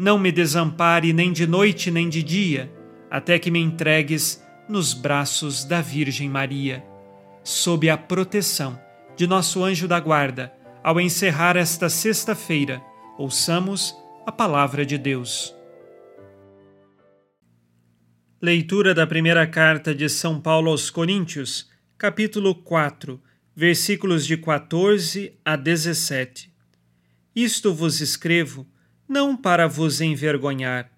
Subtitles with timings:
[0.00, 2.72] não me desampare nem de noite nem de dia,
[3.10, 6.82] até que me entregues nos braços da Virgem Maria.
[7.44, 8.80] Sob a proteção
[9.14, 12.80] de nosso anjo da guarda, ao encerrar esta sexta-feira,
[13.18, 15.54] ouçamos a palavra de Deus.
[18.40, 23.22] Leitura da primeira carta de São Paulo aos Coríntios, capítulo 4,
[23.54, 26.50] versículos de 14 a 17.
[27.36, 28.66] Isto vos escrevo,
[29.10, 30.88] não para vos envergonhar,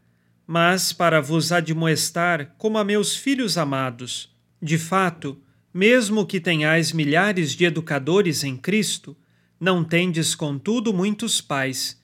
[0.46, 4.30] mas para vos admoestar como a meus filhos amados.
[4.60, 5.40] De fato,
[5.72, 9.16] mesmo que tenhais milhares de educadores em Cristo,
[9.58, 11.98] não tendes, contudo, muitos pais.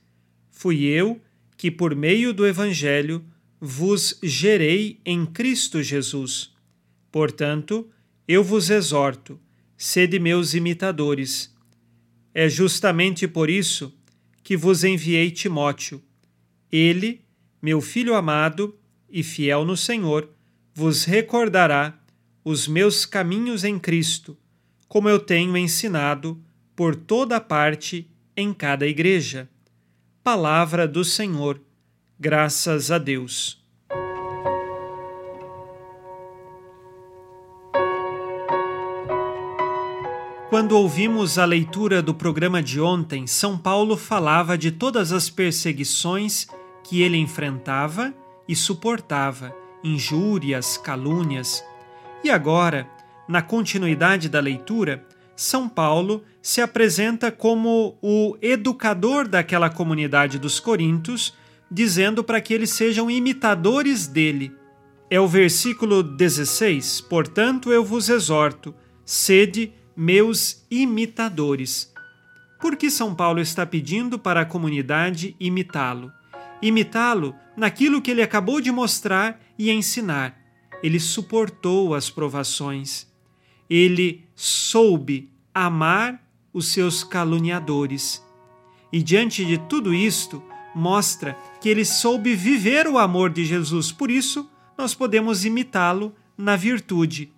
[0.50, 1.20] Fui eu
[1.58, 3.22] que, por meio do Evangelho,
[3.60, 6.54] vos gerei em Cristo Jesus.
[7.12, 7.86] Portanto,
[8.26, 9.38] eu vos exorto,
[9.76, 11.54] sede meus imitadores.
[12.32, 13.97] É justamente por isso
[14.48, 16.02] que vos enviei Timóteo.
[16.72, 17.20] Ele,
[17.60, 18.74] meu filho amado
[19.10, 20.26] e fiel no Senhor,
[20.74, 22.00] vos recordará
[22.42, 24.38] os meus caminhos em Cristo,
[24.88, 26.42] como eu tenho ensinado
[26.74, 29.50] por toda parte em cada igreja.
[30.24, 31.60] Palavra do Senhor
[32.18, 33.62] Graças a Deus.
[40.48, 46.46] Quando ouvimos a leitura do programa de ontem, São Paulo falava de todas as perseguições
[46.82, 48.14] que ele enfrentava
[48.48, 49.54] e suportava,
[49.84, 51.62] injúrias, calúnias.
[52.24, 52.88] E agora,
[53.28, 55.04] na continuidade da leitura,
[55.36, 61.34] São Paulo se apresenta como o educador daquela comunidade dos Coríntios
[61.70, 64.50] dizendo para que eles sejam imitadores dele.
[65.10, 71.92] É o versículo 16: Portanto, eu vos exorto, sede meus imitadores.
[72.60, 76.12] Por que São Paulo está pedindo para a comunidade imitá-lo?
[76.62, 80.38] Imitá-lo naquilo que ele acabou de mostrar e ensinar.
[80.84, 83.08] Ele suportou as provações.
[83.68, 88.24] Ele soube amar os seus caluniadores.
[88.92, 90.40] E diante de tudo isto,
[90.76, 94.48] mostra que ele soube viver o amor de Jesus, por isso
[94.78, 97.32] nós podemos imitá-lo na virtude.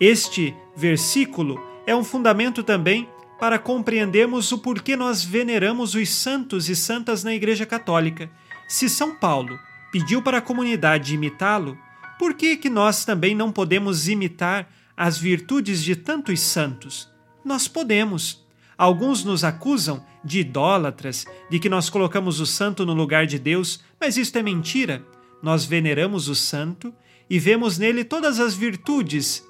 [0.00, 6.76] Este versículo é um fundamento também para compreendermos o porquê nós veneramos os santos e
[6.76, 8.30] santas na Igreja Católica.
[8.68, 9.58] Se São Paulo
[9.90, 11.76] pediu para a comunidade imitá-lo,
[12.18, 17.10] por que, que nós também não podemos imitar as virtudes de tantos santos?
[17.44, 18.46] Nós podemos.
[18.78, 23.82] Alguns nos acusam de idólatras, de que nós colocamos o santo no lugar de Deus,
[24.00, 25.04] mas isto é mentira.
[25.42, 26.94] Nós veneramos o santo
[27.28, 29.44] e vemos nele todas as virtudes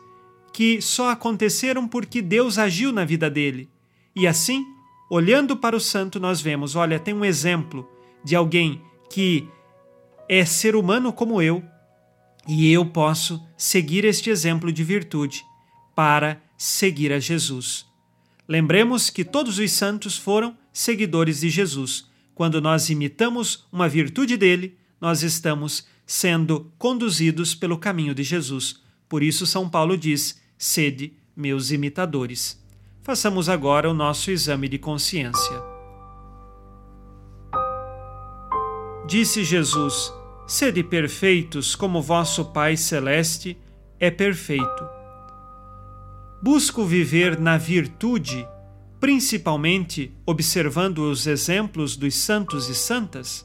[0.52, 3.68] que só aconteceram porque Deus agiu na vida dele.
[4.14, 4.64] E assim,
[5.10, 7.88] olhando para o santo, nós vemos: olha, tem um exemplo
[8.24, 9.48] de alguém que
[10.28, 11.62] é ser humano como eu,
[12.46, 15.44] e eu posso seguir este exemplo de virtude
[15.94, 17.86] para seguir a Jesus.
[18.48, 22.06] Lembremos que todos os santos foram seguidores de Jesus.
[22.34, 28.80] Quando nós imitamos uma virtude dele, nós estamos sendo conduzidos pelo caminho de Jesus.
[29.08, 32.56] Por isso, São Paulo diz: sede meus imitadores.
[33.02, 35.60] Façamos agora o nosso exame de consciência.
[39.04, 40.14] Disse Jesus:
[40.46, 43.58] Sede perfeitos como vosso Pai Celeste
[43.98, 44.88] é perfeito.
[46.40, 48.46] Busco viver na virtude,
[49.00, 53.44] principalmente observando os exemplos dos santos e santas?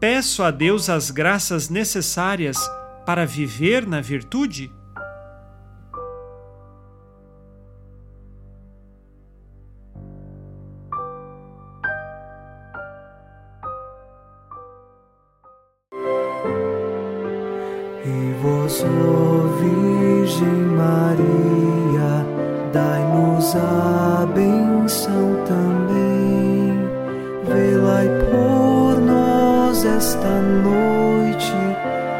[0.00, 2.56] Peço a Deus as graças necessárias
[3.04, 4.72] para viver na virtude?
[18.02, 20.48] E ó Virgem
[20.78, 22.24] Maria,
[22.72, 25.79] dai-nos a benção também.
[29.80, 31.52] Nós esta noite.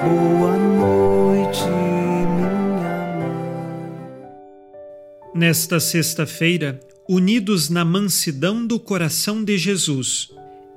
[0.03, 2.57] Boa noite, minha
[3.17, 4.21] mãe.
[5.35, 10.31] Nesta sexta-feira, unidos na mansidão do coração de Jesus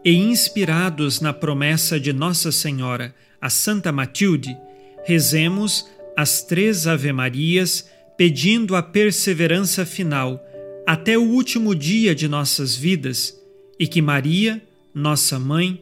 [0.03, 4.57] e inspirados na promessa de Nossa Senhora, a Santa Matilde,
[5.05, 5.87] rezemos
[6.17, 7.87] as três Ave-Marias
[8.17, 10.43] pedindo a perseverança final
[10.85, 13.39] até o último dia de nossas vidas
[13.79, 14.61] e que Maria,
[14.93, 15.81] nossa mãe,